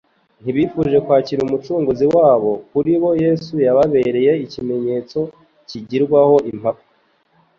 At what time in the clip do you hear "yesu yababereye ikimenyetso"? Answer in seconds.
3.23-5.19